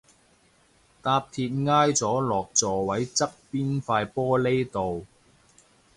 [1.03, 5.05] 搭鐵挨咗落座位側邊塊玻璃度